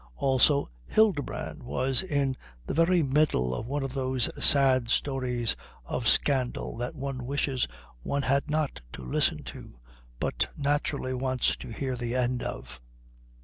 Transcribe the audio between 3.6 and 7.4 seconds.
one of those sad stories of scandal that one